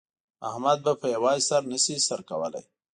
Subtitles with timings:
[0.49, 2.63] احمد په په یوازې سر نه شي سر کولای.